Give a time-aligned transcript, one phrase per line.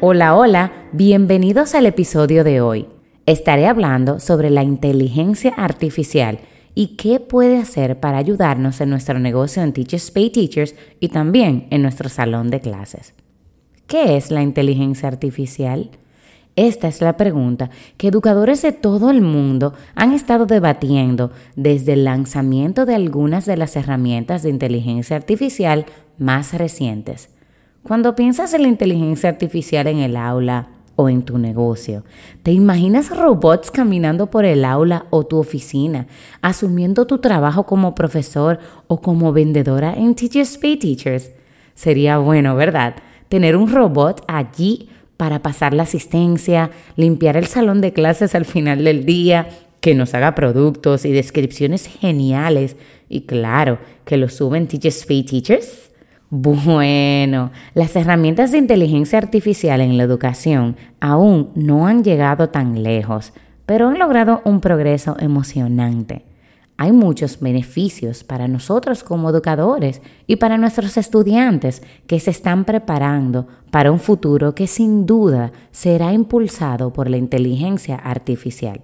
[0.00, 2.86] Hola, hola, bienvenidos al episodio de hoy.
[3.26, 6.38] Estaré hablando sobre la inteligencia artificial
[6.76, 11.66] y qué puede hacer para ayudarnos en nuestro negocio en Teachers Pay Teachers y también
[11.70, 13.12] en nuestro salón de clases.
[13.88, 15.90] ¿Qué es la inteligencia artificial?
[16.54, 22.04] Esta es la pregunta que educadores de todo el mundo han estado debatiendo desde el
[22.04, 25.86] lanzamiento de algunas de las herramientas de inteligencia artificial
[26.18, 27.30] más recientes.
[27.88, 30.68] Cuando piensas en la inteligencia artificial en el aula,
[31.00, 32.02] o en tu negocio.
[32.42, 36.08] ¿Te imaginas robots caminando por el aula o tu oficina,
[36.42, 41.30] asumiendo tu trabajo como profesor o como vendedora en Teachers Pay Teachers?
[41.76, 42.96] Sería bueno, ¿verdad?
[43.28, 48.82] Tener un robot allí para pasar la asistencia, limpiar el salón de clases al final
[48.82, 52.74] del día, que nos haga productos y descripciones geniales
[53.08, 55.87] y claro, que lo suben Teachers Pay Teachers.
[56.30, 63.32] Bueno, las herramientas de inteligencia artificial en la educación aún no han llegado tan lejos,
[63.64, 66.26] pero han logrado un progreso emocionante.
[66.76, 73.48] Hay muchos beneficios para nosotros como educadores y para nuestros estudiantes que se están preparando
[73.70, 78.82] para un futuro que sin duda será impulsado por la inteligencia artificial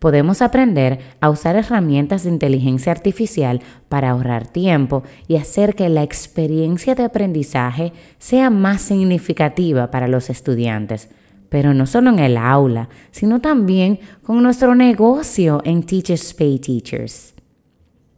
[0.00, 6.02] podemos aprender a usar herramientas de inteligencia artificial para ahorrar tiempo y hacer que la
[6.02, 11.10] experiencia de aprendizaje sea más significativa para los estudiantes,
[11.50, 17.34] pero no solo en el aula, sino también con nuestro negocio en Teachers Pay Teachers.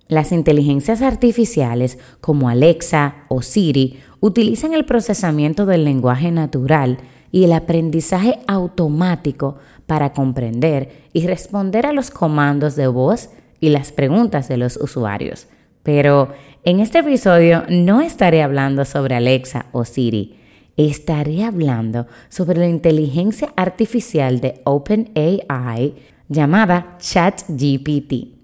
[0.06, 6.98] Las inteligencias artificiales como Alexa o Siri utilizan el procesamiento del lenguaje natural
[7.32, 9.56] y el aprendizaje automático
[9.86, 15.48] para comprender y responder a los comandos de voz y las preguntas de los usuarios.
[15.82, 16.28] Pero
[16.62, 20.36] en este episodio no estaré hablando sobre Alexa o Siri,
[20.76, 25.94] estaré hablando sobre la inteligencia artificial de OpenAI
[26.28, 28.42] llamada ChatGPT.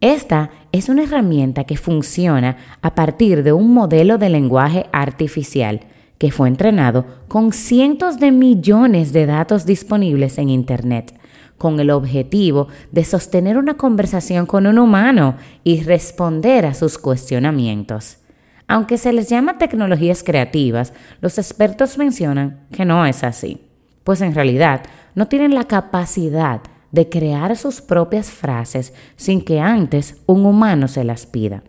[0.00, 5.80] Esta es una herramienta que funciona a partir de un modelo de lenguaje artificial
[6.18, 11.18] que fue entrenado con cientos de millones de datos disponibles en Internet,
[11.58, 18.18] con el objetivo de sostener una conversación con un humano y responder a sus cuestionamientos.
[18.66, 23.60] Aunque se les llama tecnologías creativas, los expertos mencionan que no es así,
[24.04, 24.82] pues en realidad
[25.14, 31.04] no tienen la capacidad de crear sus propias frases sin que antes un humano se
[31.04, 31.62] las pida.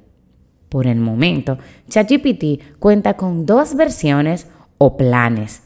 [0.76, 4.48] Por el momento, ChatGPT cuenta con dos versiones
[4.78, 5.62] o planes.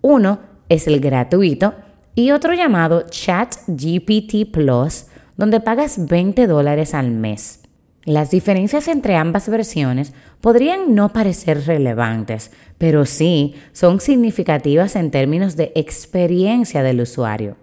[0.00, 0.38] Uno
[0.68, 1.74] es el gratuito
[2.14, 5.06] y otro llamado ChatGPT Plus,
[5.36, 7.62] donde pagas 20 dólares al mes.
[8.04, 15.56] Las diferencias entre ambas versiones podrían no parecer relevantes, pero sí son significativas en términos
[15.56, 17.56] de experiencia del usuario.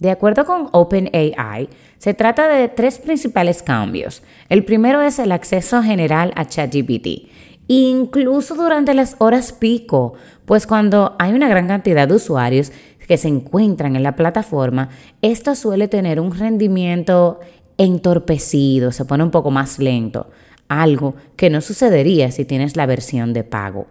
[0.00, 1.68] De acuerdo con OpenAI,
[1.98, 4.22] se trata de tres principales cambios.
[4.48, 7.28] El primero es el acceso general a ChatGPT,
[7.68, 10.14] incluso durante las horas pico,
[10.46, 12.72] pues cuando hay una gran cantidad de usuarios
[13.06, 14.88] que se encuentran en la plataforma,
[15.20, 17.40] esto suele tener un rendimiento
[17.76, 20.30] entorpecido, se pone un poco más lento,
[20.68, 23.86] algo que no sucedería si tienes la versión de pago.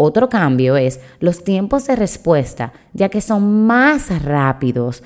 [0.00, 5.02] Otro cambio es los tiempos de respuesta, ya que son más rápidos.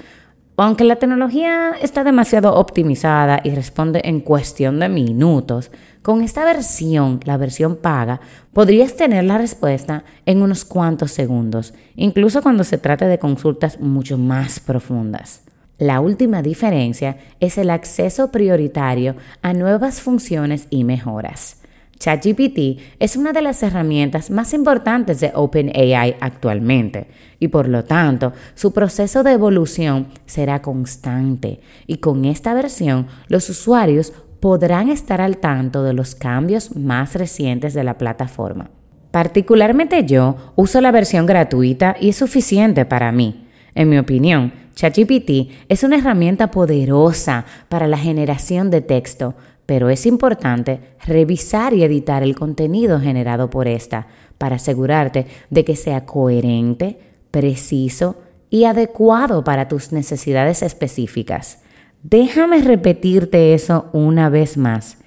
[0.59, 5.71] Aunque la tecnología está demasiado optimizada y responde en cuestión de minutos,
[6.03, 8.21] con esta versión, la versión paga,
[8.53, 14.19] podrías tener la respuesta en unos cuantos segundos, incluso cuando se trate de consultas mucho
[14.19, 15.41] más profundas.
[15.79, 21.62] La última diferencia es el acceso prioritario a nuevas funciones y mejoras.
[22.03, 27.07] ChatGPT es una de las herramientas más importantes de OpenAI actualmente
[27.39, 33.49] y por lo tanto su proceso de evolución será constante y con esta versión los
[33.49, 38.71] usuarios podrán estar al tanto de los cambios más recientes de la plataforma.
[39.13, 43.47] Particularmente yo uso la versión gratuita y es suficiente para mí.
[43.77, 49.35] En mi opinión, ChatGPT es una herramienta poderosa para la generación de texto,
[49.73, 55.77] pero es importante revisar y editar el contenido generado por esta para asegurarte de que
[55.77, 56.99] sea coherente,
[57.31, 58.17] preciso
[58.51, 61.63] y adecuado para tus necesidades específicas.
[62.03, 64.99] Déjame repetirte eso una vez más.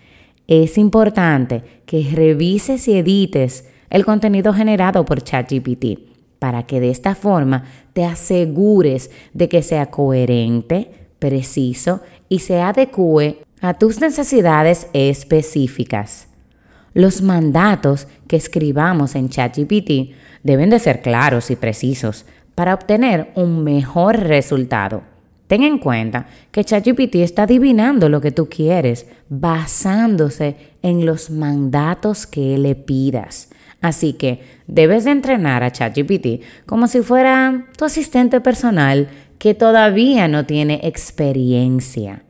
[0.48, 7.14] Es importante que revises y edites el contenido generado por ChatGPT para que de esta
[7.14, 10.90] forma te asegures de que sea coherente,
[11.20, 16.28] preciso y se adecue a tus necesidades específicas.
[16.94, 20.14] Los mandatos que escribamos en ChatGPT
[20.44, 25.02] deben de ser claros y precisos para obtener un mejor resultado.
[25.48, 32.28] Ten en cuenta que ChatGPT está adivinando lo que tú quieres basándose en los mandatos
[32.28, 33.50] que le pidas.
[33.82, 39.10] Así que debes de entrenar a ChatGPT como si fuera tu asistente personal
[39.40, 42.22] que todavía no tiene experiencia.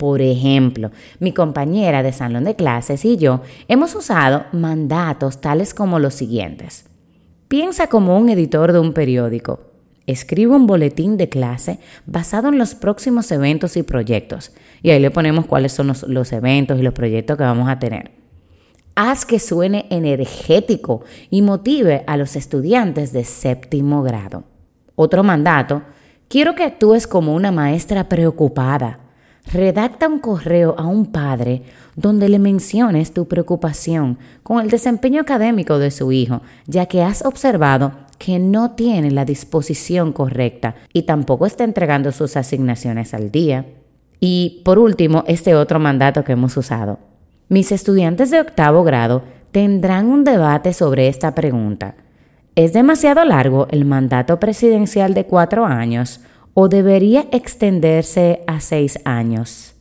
[0.00, 5.98] Por ejemplo, mi compañera de salón de clases y yo hemos usado mandatos tales como
[5.98, 6.86] los siguientes.
[7.48, 9.60] Piensa como un editor de un periódico.
[10.06, 14.52] Escribe un boletín de clase basado en los próximos eventos y proyectos.
[14.82, 18.12] Y ahí le ponemos cuáles son los, eventos y los proyectos que vamos a tener.
[18.94, 24.44] Haz que suene energético y motive a los estudiantes de séptimo grado.
[24.94, 25.82] Otro mandato,
[26.28, 29.09] quiero que actúes como una maestra preocupada
[29.52, 31.62] Redacta un correo a un padre
[31.96, 37.24] donde le menciones tu preocupación con el desempeño académico de su hijo, ya que has
[37.24, 43.66] observado que no tiene la disposición correcta y tampoco está entregando sus asignaciones al día.
[44.20, 46.98] Y por último, este otro mandato que hemos usado.
[47.48, 51.94] Mis estudiantes de octavo grado tendrán un debate sobre esta pregunta.
[52.54, 56.20] ¿Es demasiado largo el mandato presidencial de cuatro años
[56.54, 59.74] o debería extenderse a seis años.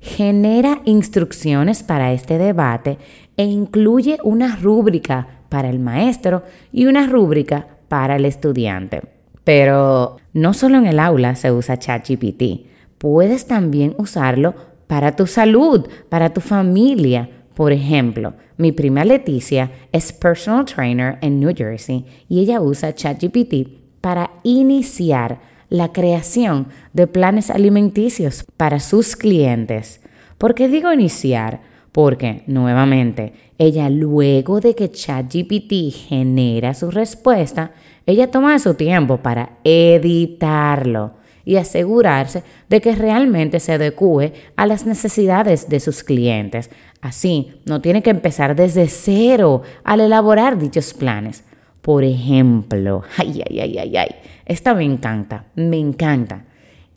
[0.00, 2.98] Genera instrucciones para este debate
[3.36, 6.42] e incluye una rúbrica para el maestro
[6.72, 9.02] y una rúbrica para el estudiante.
[9.44, 12.66] Pero no solo en el aula se usa ChatGPT,
[12.98, 14.54] puedes también usarlo
[14.86, 17.30] para tu salud, para tu familia.
[17.54, 24.00] Por ejemplo, mi prima Leticia es personal trainer en New Jersey y ella usa ChatGPT
[24.00, 30.00] para iniciar la creación de planes alimenticios para sus clientes.
[30.38, 31.60] ¿Por qué digo iniciar?
[31.92, 37.72] Porque, nuevamente, ella luego de que ChatGPT genera su respuesta,
[38.04, 41.14] ella toma su tiempo para editarlo
[41.46, 46.70] y asegurarse de que realmente se adecue a las necesidades de sus clientes.
[47.00, 51.44] Así, no tiene que empezar desde cero al elaborar dichos planes.
[51.86, 54.08] Por ejemplo, ay, ay, ay, ay, ay,
[54.44, 56.44] esta me encanta, me encanta.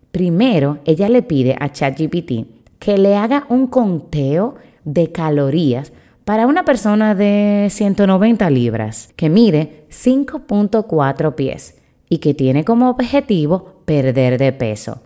[0.10, 2.48] Primero, ella le pide a ChatGPT
[2.80, 4.56] que le haga un conteo
[4.86, 5.94] de calorías
[6.26, 13.84] para una persona de 190 libras que mide 5.4 pies y que tiene como objetivo
[13.86, 15.04] perder de peso.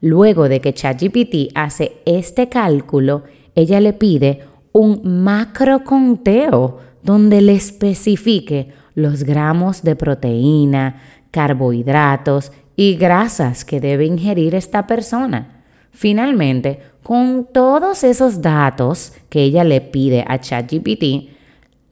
[0.00, 3.24] Luego de que ChatGPT hace este cálculo,
[3.54, 10.96] ella le pide un macro conteo donde le especifique los gramos de proteína,
[11.30, 15.62] carbohidratos y grasas que debe ingerir esta persona.
[15.92, 21.30] Finalmente, con todos esos datos que ella le pide a ChatGPT,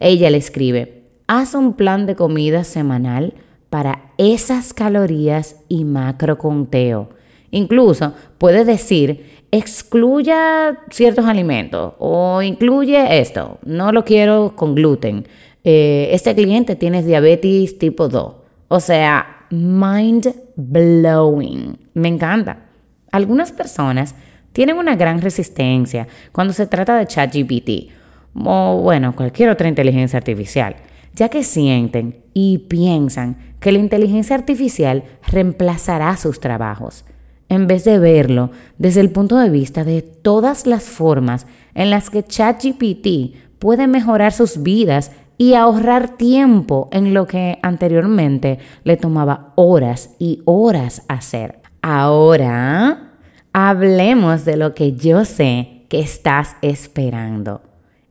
[0.01, 3.35] ella le escribe, haz un plan de comida semanal
[3.71, 7.11] para esas calorías y macro conteo.
[7.51, 15.27] Incluso puede decir, excluya ciertos alimentos o incluye esto, no lo quiero con gluten.
[15.65, 18.35] Eh, este cliente tiene diabetes tipo 2.
[18.69, 21.79] O sea, mind blowing.
[21.95, 22.67] Me encanta.
[23.11, 24.15] Algunas personas
[24.53, 27.91] tienen una gran resistencia cuando se trata de ChatGPT
[28.35, 30.77] o, bueno, cualquier otra inteligencia artificial,
[31.15, 37.05] ya que sienten y piensan que la inteligencia artificial reemplazará sus trabajos,
[37.49, 42.11] en vez de verlo desde el punto de vista de todas las formas en las
[42.11, 49.53] que ChatGPT puede mejorar sus vidas y ahorrar tiempo en lo que anteriormente le tomaba
[49.57, 51.61] horas y horas hacer.
[51.83, 53.13] Ahora,
[53.53, 57.63] hablemos de lo que yo sé que estás esperando.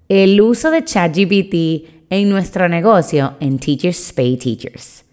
[0.10, 5.06] El uso de ChatGPT en nuestro negocio en Teachers Pay Teachers.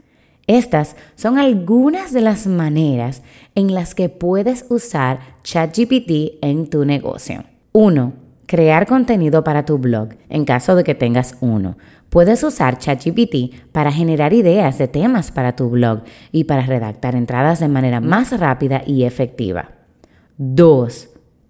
[0.46, 3.22] Estas son algunas de las maneras
[3.54, 7.44] en las que puedes usar ChatGPT en tu negocio.
[7.72, 8.12] 1.
[8.46, 11.78] Crear contenido para tu blog, en caso de que tengas uno.
[12.10, 16.02] Puedes usar ChatGPT para generar ideas de temas para tu blog
[16.32, 19.70] y para redactar entradas de manera más rápida y efectiva.
[20.38, 21.08] 2.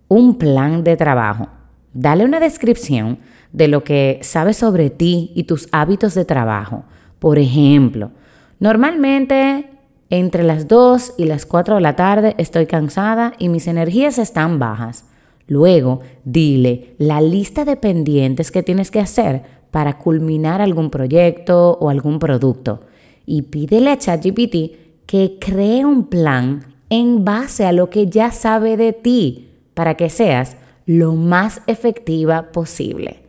[0.09, 1.49] Un plan de trabajo.
[1.95, 3.21] Dale una descripción
[3.53, 6.85] de lo que sabes sobre ti y tus hábitos de trabajo.
[7.19, 8.11] Por ejemplo,
[8.59, 9.71] normalmente
[10.11, 14.59] entre las 2 y las 4 de la tarde estoy cansada y mis energías están
[14.59, 15.07] bajas.
[15.47, 21.91] Luego, dile la lista de pendientes que tienes que hacer para culminar algún proyecto o
[21.91, 22.83] algún producto.
[23.27, 28.77] Y pídele a ChatGPT que cree un plan en base a lo que ya sabe
[28.77, 33.23] de ti para que seas lo más efectiva posible.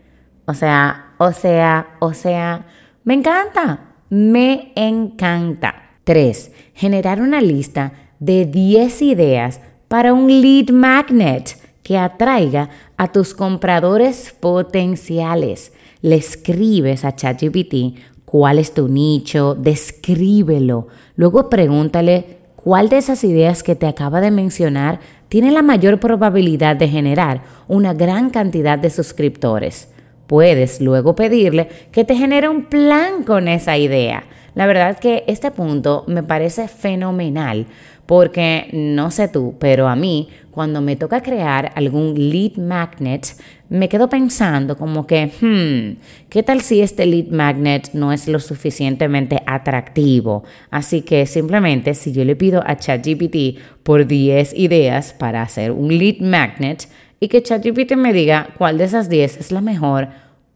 [0.45, 2.65] O sea, o sea, o sea,
[3.03, 5.75] me encanta, me encanta.
[6.03, 6.51] 3.
[6.73, 14.35] Generar una lista de 10 ideas para un lead magnet que atraiga a tus compradores
[14.39, 15.73] potenciales.
[16.01, 20.87] Le escribes a ChatGPT cuál es tu nicho, descríbelo.
[21.15, 26.75] Luego pregúntale cuál de esas ideas que te acaba de mencionar tiene la mayor probabilidad
[26.75, 29.89] de generar una gran cantidad de suscriptores.
[30.27, 34.23] Puedes luego pedirle que te genere un plan con esa idea.
[34.55, 37.67] La verdad que este punto me parece fenomenal
[38.05, 43.35] porque no sé tú, pero a mí cuando me toca crear algún lead magnet,
[43.69, 48.39] me quedo pensando como que, hmm, ¿qué tal si este lead magnet no es lo
[48.39, 50.43] suficientemente atractivo?
[50.69, 55.97] Así que simplemente si yo le pido a ChatGPT por 10 ideas para hacer un
[55.97, 56.89] lead magnet
[57.19, 60.09] y que ChatGPT me diga cuál de esas 10 es la mejor,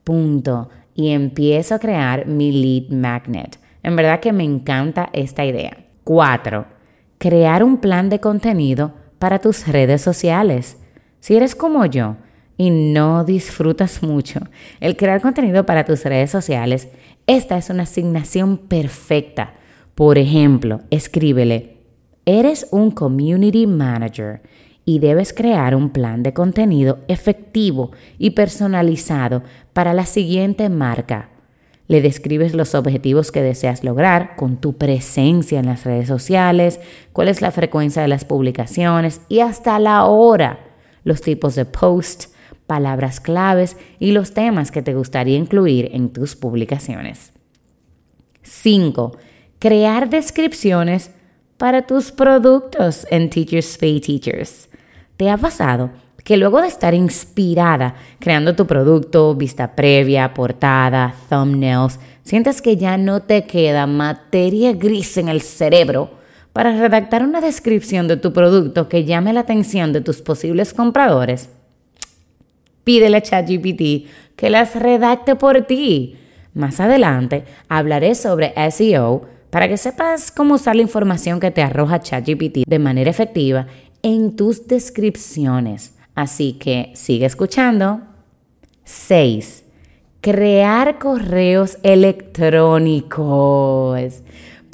[0.03, 0.69] punto.
[0.93, 3.59] Y empiezo a crear mi lead magnet.
[3.83, 5.77] En verdad que me encanta esta idea.
[6.03, 6.74] 4.
[7.17, 10.77] Crear un plan de contenido para tus redes sociales.
[11.19, 12.17] Si eres como yo
[12.57, 14.41] y no disfrutas mucho
[14.79, 16.89] el crear contenido para tus redes sociales,
[17.27, 19.53] esta es una asignación perfecta.
[19.95, 21.77] Por ejemplo, escríbele,
[22.25, 24.41] eres un community manager
[24.83, 29.41] y debes crear un plan de contenido efectivo y personalizado
[29.73, 31.29] para la siguiente marca
[31.87, 36.79] le describes los objetivos que deseas lograr con tu presencia en las redes sociales,
[37.13, 40.59] cuál es la frecuencia de las publicaciones y hasta la hora,
[41.03, 42.33] los tipos de post,
[42.65, 47.31] palabras claves y los temas que te gustaría incluir en tus publicaciones.
[48.41, 49.17] 5.
[49.59, 51.11] Crear descripciones
[51.57, 54.69] para tus productos en Teachers Pay Teachers.
[55.17, 55.91] ¿Te ha pasado
[56.25, 62.97] que luego de estar inspirada creando tu producto, vista previa, portada, thumbnails, sientes que ya
[62.97, 66.09] no te queda materia gris en el cerebro
[66.51, 71.49] para redactar una descripción de tu producto que llame la atención de tus posibles compradores?
[72.83, 76.17] Pídele a ChatGPT que las redacte por ti.
[76.55, 81.99] Más adelante hablaré sobre SEO para que sepas cómo usar la información que te arroja
[81.99, 83.67] ChatGPT de manera efectiva
[84.01, 85.94] en tus descripciones.
[86.15, 88.01] Así que sigue escuchando.
[88.85, 89.65] 6.
[90.21, 94.23] Crear correos electrónicos.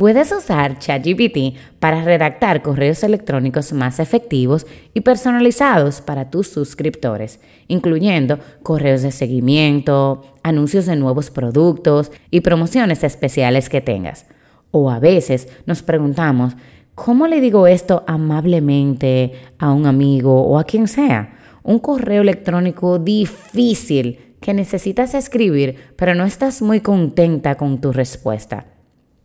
[0.01, 8.39] Puedes usar ChatGPT para redactar correos electrónicos más efectivos y personalizados para tus suscriptores, incluyendo
[8.63, 14.25] correos de seguimiento, anuncios de nuevos productos y promociones especiales que tengas.
[14.71, 16.55] O a veces nos preguntamos,
[17.03, 21.33] ¿Cómo le digo esto amablemente a un amigo o a quien sea?
[21.63, 28.67] Un correo electrónico difícil que necesitas escribir, pero no estás muy contenta con tu respuesta.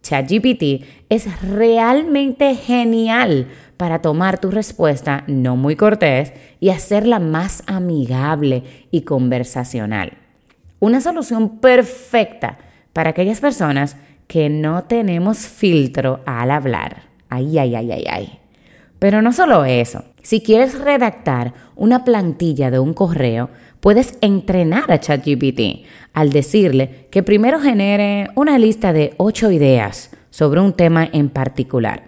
[0.03, 8.63] ChatGPT es realmente genial para tomar tu respuesta no muy cortés y hacerla más amigable
[8.91, 10.15] y conversacional.
[10.81, 12.57] Una solución perfecta
[12.95, 17.16] para aquellas personas que no tenemos filtro al hablar.
[17.37, 18.39] Ay, ay, ay, ay, ay.
[18.99, 20.05] Pero no solo eso.
[20.23, 23.51] Si quieres redactar una plantilla de un correo,
[23.81, 30.63] puedes entrenar a ChatGPT al decirle que primero genere una lista de ocho ideas sobre
[30.63, 32.05] un tema en particular.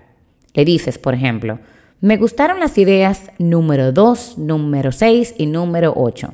[0.54, 1.58] Le dices, por ejemplo,
[2.00, 6.32] me gustaron las ideas número 2, número 6 y número 8.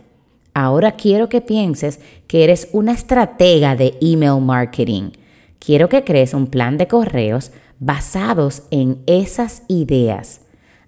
[0.55, 1.99] Ahora quiero que pienses
[2.29, 5.11] que eres una estratega de email marketing.
[5.59, 7.51] Quiero que crees un plan de correos
[7.85, 10.41] basados en esas ideas.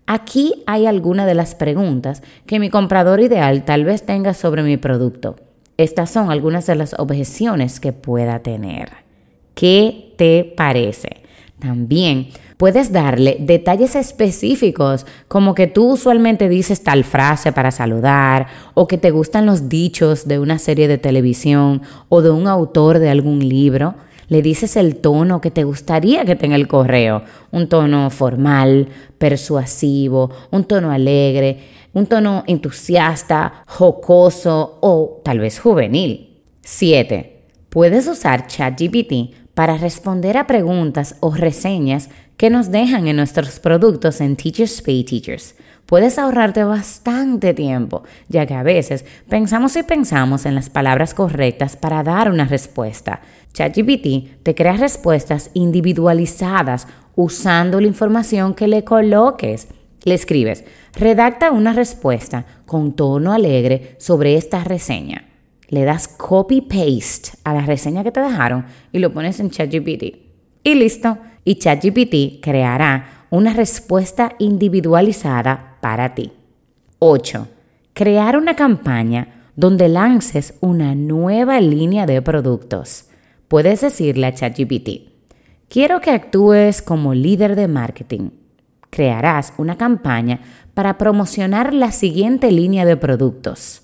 [0.07, 4.77] Aquí hay algunas de las preguntas que mi comprador ideal tal vez tenga sobre mi
[4.77, 5.37] producto.
[5.77, 8.91] Estas son algunas de las objeciones que pueda tener.
[9.55, 11.23] ¿Qué te parece?
[11.59, 18.87] También puedes darle detalles específicos como que tú usualmente dices tal frase para saludar o
[18.87, 23.11] que te gustan los dichos de una serie de televisión o de un autor de
[23.11, 23.97] algún libro
[24.29, 27.23] Le dices el tono que te gustaría que tenga el correo.
[27.53, 31.59] Un tono formal, persuasivo, un tono alegre,
[31.93, 36.43] un tono entusiasta, jocoso o tal vez juvenil.
[36.63, 37.45] 7.
[37.69, 44.21] Puedes usar ChatGPT para responder a preguntas o reseñas que nos dejan en nuestros productos
[44.21, 45.55] en Teachers Pay Teachers.
[45.87, 51.77] Puedes ahorrarte bastante tiempo, ya que a veces pensamos y pensamos en las palabras correctas
[51.77, 53.21] para dar una respuesta.
[53.53, 59.69] ChatGPT te crea respuestas individualizadas usando la información que le coloques.
[60.03, 60.65] Le escribes,
[60.95, 65.29] redacta una respuesta con tono alegre sobre esta reseña.
[65.69, 70.17] Le das copy-paste a la reseña que te dejaron y lo pones en ChatGPT.
[70.65, 71.19] Y listo.
[71.45, 76.33] Y ChatGPT creará una respuesta individualizada para ti.
[76.99, 77.47] 8.
[77.93, 83.05] Crear una campaña donde lances una nueva línea de productos.
[83.47, 85.13] Puedes decirle a ChatGPT,
[85.69, 88.31] quiero que actúes como líder de marketing
[88.91, 90.41] crearás una campaña
[90.75, 93.83] para promocionar la siguiente línea de productos.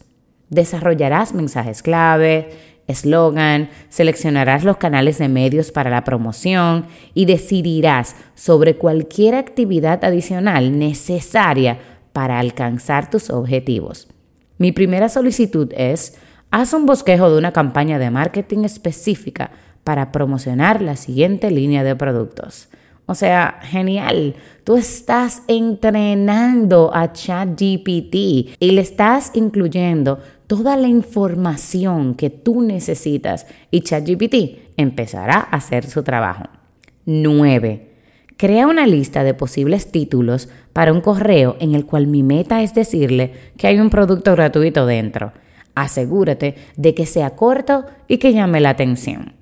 [0.51, 2.51] Desarrollarás mensajes clave,
[2.89, 10.79] eslogan, seleccionarás los canales de medios para la promoción y decidirás sobre cualquier actividad adicional
[10.79, 11.79] necesaria
[12.13, 14.09] para alcanzar tus objetivos.
[14.59, 16.19] Mi primera solicitud es,
[16.51, 19.51] haz un bosquejo de una campaña de marketing específica
[19.85, 22.69] para promocionar la siguiente línea de productos.
[23.07, 24.37] O sea, genial.
[24.65, 33.47] Tú estás entrenando a ChatGPT y le estás incluyendo toda la información que tú necesitas
[33.71, 36.45] y ChatGPT empezará a hacer su trabajo.
[37.05, 37.92] 9.
[38.37, 42.75] Crea una lista de posibles títulos para un correo en el cual mi meta es
[42.75, 45.33] decirle que hay un producto gratuito dentro.
[45.75, 49.35] Asegúrate de que sea corto y que llame la atención.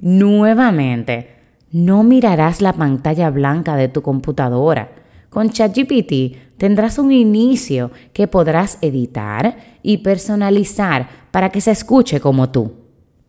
[0.00, 1.28] Nuevamente,
[1.70, 4.90] no mirarás la pantalla blanca de tu computadora.
[5.30, 12.50] Con ChatGPT tendrás un inicio que podrás editar y personalizar para que se escuche como
[12.50, 12.74] tú.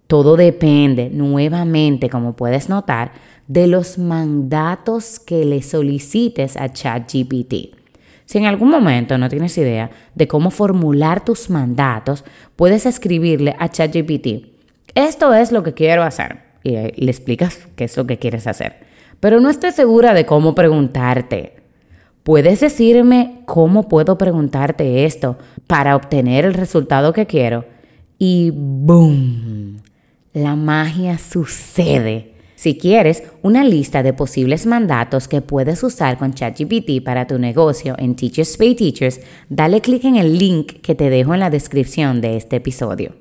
[0.07, 3.13] Todo depende, nuevamente, como puedes notar,
[3.47, 7.75] de los mandatos que le solicites a ChatGPT.
[8.25, 12.23] Si en algún momento no tienes idea de cómo formular tus mandatos,
[12.55, 14.53] puedes escribirle a ChatGPT,
[14.95, 18.85] esto es lo que quiero hacer y le explicas qué es lo que quieres hacer.
[19.19, 21.53] Pero no estoy segura de cómo preguntarte.
[22.23, 27.65] ¿Puedes decirme cómo puedo preguntarte esto para obtener el resultado que quiero?
[28.17, 29.81] Y ¡boom!
[30.33, 32.32] La magia sucede.
[32.63, 37.93] Si quieres una lista de posibles mandatos que puedes usar con ChatGPT para tu negocio
[37.97, 42.21] en Teachers Pay Teachers, dale clic en el link que te dejo en la descripción
[42.21, 43.15] de este episodio.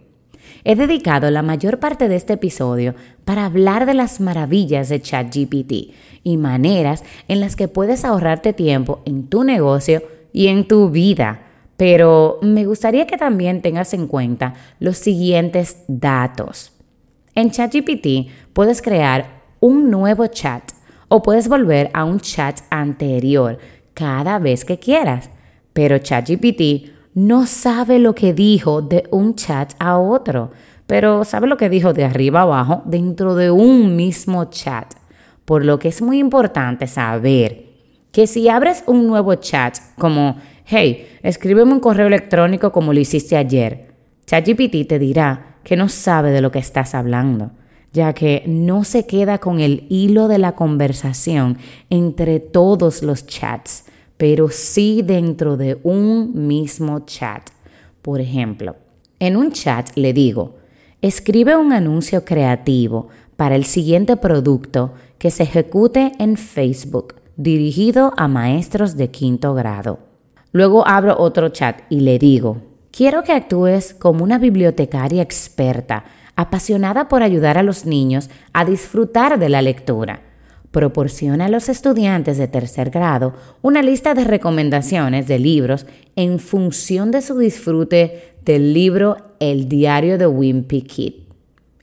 [0.62, 5.72] He dedicado la mayor parte de este episodio para hablar de las maravillas de ChatGPT
[6.22, 11.48] y maneras en las que puedes ahorrarte tiempo en tu negocio y en tu vida.
[11.76, 16.71] Pero me gustaría que también tengas en cuenta los siguientes datos.
[17.34, 20.62] En ChatGPT puedes crear un nuevo chat
[21.08, 23.58] o puedes volver a un chat anterior
[23.94, 25.30] cada vez que quieras.
[25.72, 30.50] Pero ChatGPT no sabe lo que dijo de un chat a otro,
[30.86, 34.92] pero sabe lo que dijo de arriba abajo dentro de un mismo chat.
[35.46, 37.66] Por lo que es muy importante saber
[38.12, 43.38] que si abres un nuevo chat como, hey, escríbeme un correo electrónico como lo hiciste
[43.38, 43.88] ayer,
[44.26, 47.51] ChatGPT te dirá que no sabe de lo que estás hablando,
[47.92, 51.59] ya que no se queda con el hilo de la conversación
[51.90, 53.85] entre todos los chats
[54.22, 57.42] pero sí dentro de un mismo chat.
[58.03, 58.77] Por ejemplo,
[59.18, 60.59] en un chat le digo,
[61.01, 68.29] escribe un anuncio creativo para el siguiente producto que se ejecute en Facebook dirigido a
[68.29, 69.98] maestros de quinto grado.
[70.53, 72.59] Luego abro otro chat y le digo,
[72.92, 76.05] quiero que actúes como una bibliotecaria experta,
[76.37, 80.20] apasionada por ayudar a los niños a disfrutar de la lectura
[80.72, 87.12] proporciona a los estudiantes de tercer grado una lista de recomendaciones de libros en función
[87.12, 91.12] de su disfrute del libro El diario de Wimpy Kid.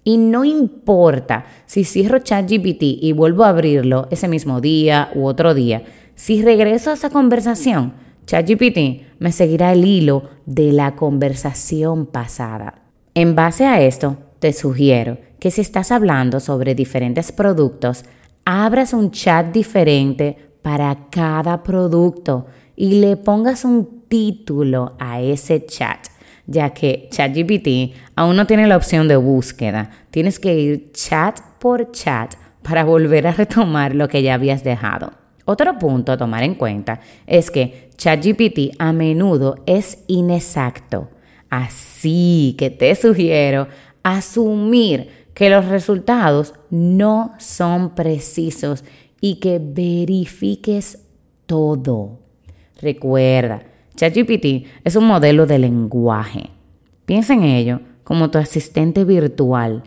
[0.04, 5.54] Y no importa si cierro ChatGPT y vuelvo a abrirlo ese mismo día u otro
[5.54, 5.84] día,
[6.16, 7.94] si regreso a esa conversación,
[8.30, 12.84] ChatGPT me seguirá el hilo de la conversación pasada.
[13.16, 18.06] En base a esto, te sugiero que si estás hablando sobre diferentes productos,
[18.46, 25.98] abras un chat diferente para cada producto y le pongas un título a ese chat,
[26.46, 29.90] ya que ChatGPT aún no tiene la opción de búsqueda.
[30.12, 35.19] Tienes que ir chat por chat para volver a retomar lo que ya habías dejado.
[35.52, 41.10] Otro punto a tomar en cuenta es que ChatGPT a menudo es inexacto.
[41.50, 43.68] Así que te sugiero
[44.04, 48.84] asumir que los resultados no son precisos
[49.22, 51.00] y que verifiques
[51.48, 52.20] todo.
[52.80, 53.64] Recuerda,
[53.96, 56.52] ChatGPT es un modelo de lenguaje.
[57.08, 59.82] Piensa en ello como tu asistente virtual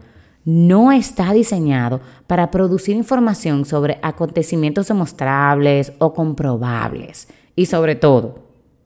[0.45, 7.29] no está diseñado para producir información sobre acontecimientos demostrables o comprobables.
[7.55, 8.39] Y sobre todo,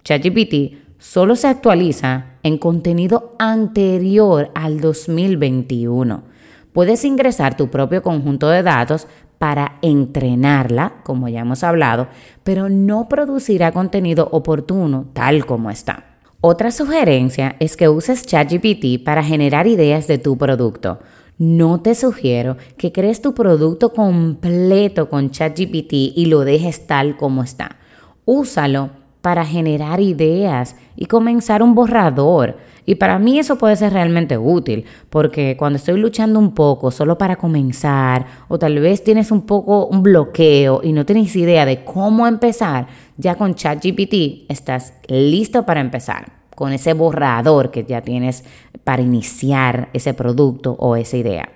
[0.04, 6.22] ChatGPT solo se actualiza en contenido anterior al 2021.
[6.72, 9.06] Puedes ingresar tu propio conjunto de datos
[9.38, 12.08] para entrenarla, como ya hemos hablado,
[12.42, 16.04] pero no producirá contenido oportuno tal como está.
[16.40, 21.00] Otra sugerencia es que uses ChatGPT para generar ideas de tu producto.
[21.38, 27.42] No te sugiero que crees tu producto completo con ChatGPT y lo dejes tal como
[27.42, 27.76] está.
[28.24, 28.88] Úsalo
[29.20, 32.56] para generar ideas y comenzar un borrador.
[32.86, 37.18] Y para mí eso puede ser realmente útil, porque cuando estoy luchando un poco solo
[37.18, 41.84] para comenzar, o tal vez tienes un poco un bloqueo y no tienes idea de
[41.84, 42.86] cómo empezar,
[43.18, 48.42] ya con ChatGPT estás listo para empezar con ese borrador que ya tienes
[48.82, 51.48] para iniciar ese producto o esa idea.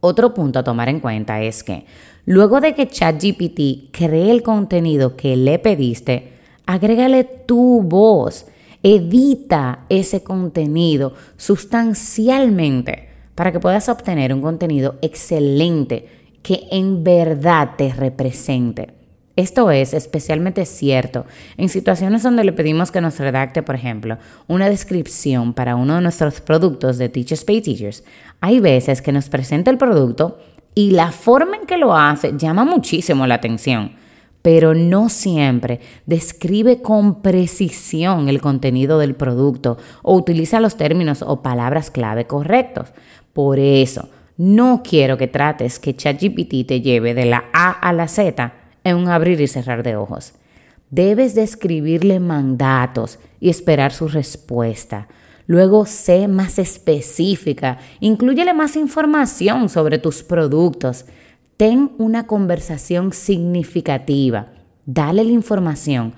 [0.00, 1.86] Otro punto a tomar en cuenta es que
[2.26, 6.32] luego de que ChatGPT cree el contenido que le pediste,
[6.66, 8.46] agrégale tu voz,
[8.82, 16.08] edita ese contenido sustancialmente para que puedas obtener un contenido excelente
[16.42, 18.99] que en verdad te represente.
[19.36, 21.24] Esto es especialmente cierto
[21.56, 26.00] en situaciones donde le pedimos que nos redacte, por ejemplo, una descripción para uno de
[26.00, 28.04] nuestros productos de Teachers Pay Teachers.
[28.40, 30.38] Hay veces que nos presenta el producto
[30.74, 33.92] y la forma en que lo hace llama muchísimo la atención,
[34.42, 41.40] pero no siempre describe con precisión el contenido del producto o utiliza los términos o
[41.40, 42.88] palabras clave correctos.
[43.32, 48.08] Por eso, no quiero que trates que ChatGPT te lleve de la A a la
[48.08, 50.34] Z en un abrir y cerrar de ojos.
[50.90, 55.08] Debes de escribirle mandatos y esperar su respuesta.
[55.46, 61.06] Luego sé más específica, incluyele más información sobre tus productos.
[61.56, 64.48] Ten una conversación significativa.
[64.86, 66.14] Dale la información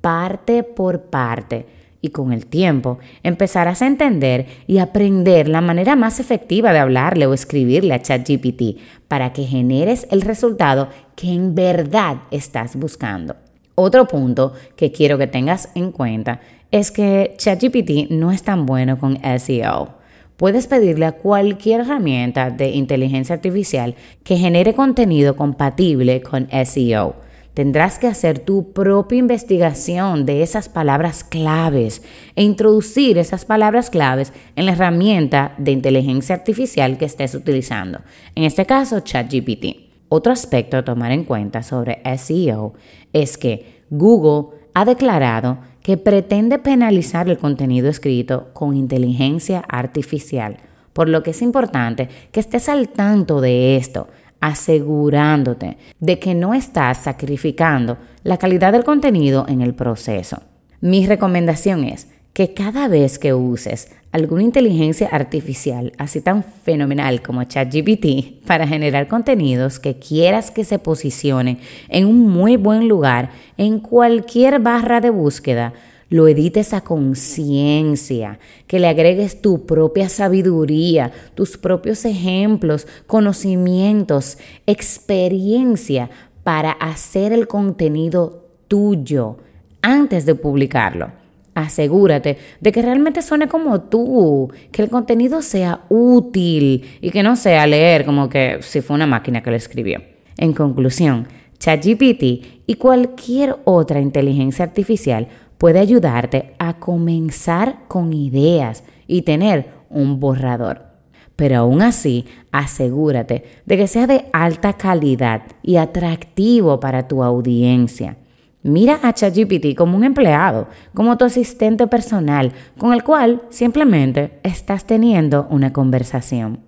[0.00, 1.66] parte por parte
[2.04, 7.24] y con el tiempo empezarás a entender y aprender la manera más efectiva de hablarle
[7.24, 13.36] o escribirle a ChatGPT para que generes el resultado que en verdad estás buscando.
[13.74, 18.98] Otro punto que quiero que tengas en cuenta es que ChatGPT no es tan bueno
[18.98, 19.94] con SEO.
[20.36, 27.23] Puedes pedirle a cualquier herramienta de inteligencia artificial que genere contenido compatible con SEO.
[27.54, 32.02] Tendrás que hacer tu propia investigación de esas palabras claves
[32.34, 38.00] e introducir esas palabras claves en la herramienta de inteligencia artificial que estés utilizando,
[38.34, 39.84] en este caso ChatGPT.
[40.08, 42.74] Otro aspecto a tomar en cuenta sobre SEO
[43.12, 50.56] es que Google ha declarado que pretende penalizar el contenido escrito con inteligencia artificial,
[50.92, 54.08] por lo que es importante que estés al tanto de esto
[54.44, 60.42] asegurándote de que no estás sacrificando la calidad del contenido en el proceso.
[60.82, 67.42] Mi recomendación es que cada vez que uses alguna inteligencia artificial así tan fenomenal como
[67.42, 73.78] ChatGPT para generar contenidos que quieras que se posicionen en un muy buen lugar en
[73.78, 75.72] cualquier barra de búsqueda,
[76.14, 86.10] lo edites a conciencia, que le agregues tu propia sabiduría, tus propios ejemplos, conocimientos, experiencia
[86.44, 89.38] para hacer el contenido tuyo
[89.82, 91.10] antes de publicarlo.
[91.56, 97.34] Asegúrate de que realmente suene como tú, que el contenido sea útil y que no
[97.34, 100.00] sea leer como que si fue una máquina que lo escribió.
[100.36, 101.26] En conclusión,
[101.58, 102.22] ChatGPT
[102.66, 110.94] y cualquier otra inteligencia artificial puede ayudarte a comenzar con ideas y tener un borrador.
[111.36, 118.16] Pero aún así, asegúrate de que sea de alta calidad y atractivo para tu audiencia.
[118.62, 124.86] Mira a ChatGPT como un empleado, como tu asistente personal, con el cual simplemente estás
[124.86, 126.60] teniendo una conversación.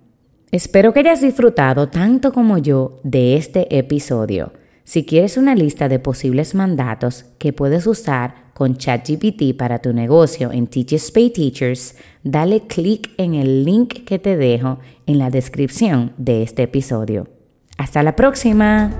[0.51, 4.51] Espero que hayas disfrutado tanto como yo de este episodio.
[4.87, 10.53] Si quieres una lista de posibles mandatos que puedes usar con ChatGPT para tu negocio
[10.53, 16.13] en Teachers Pay Teachers, dale clic en el link que te dejo en la descripción
[16.17, 17.27] de este episodio.
[17.77, 18.97] Hasta la próxima.